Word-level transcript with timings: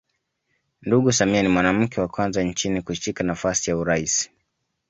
Ndugu 0.81 1.11
Samia 1.11 1.41
ni 1.41 1.47
mwanamke 1.49 2.01
wa 2.01 2.07
kwanza 2.07 2.43
nchini 2.43 2.81
kushika 2.81 3.23
nafasi 3.23 3.69
ya 3.69 3.77
urais 3.77 4.29